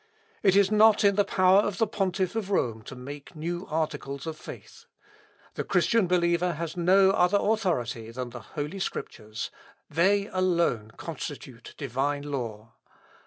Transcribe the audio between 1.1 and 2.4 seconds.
the power of the pontiff